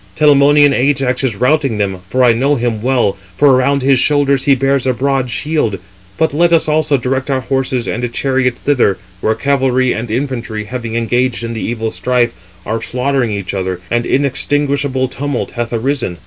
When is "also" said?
6.67-6.97